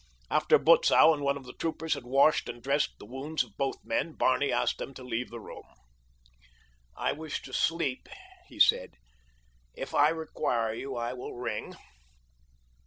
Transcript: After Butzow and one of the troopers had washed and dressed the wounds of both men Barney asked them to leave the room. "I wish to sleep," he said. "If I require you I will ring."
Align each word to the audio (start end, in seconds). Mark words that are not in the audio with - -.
After 0.31 0.57
Butzow 0.57 1.13
and 1.13 1.21
one 1.21 1.37
of 1.37 1.45
the 1.45 1.53
troopers 1.53 1.93
had 1.93 2.07
washed 2.07 2.49
and 2.49 2.63
dressed 2.63 2.97
the 2.97 3.05
wounds 3.05 3.43
of 3.43 3.55
both 3.55 3.85
men 3.85 4.13
Barney 4.13 4.51
asked 4.51 4.79
them 4.79 4.95
to 4.95 5.03
leave 5.03 5.29
the 5.29 5.39
room. 5.39 5.61
"I 6.95 7.11
wish 7.11 7.43
to 7.43 7.53
sleep," 7.53 8.09
he 8.47 8.59
said. 8.59 8.95
"If 9.75 9.93
I 9.93 10.09
require 10.09 10.73
you 10.73 10.95
I 10.95 11.13
will 11.13 11.35
ring." 11.35 11.75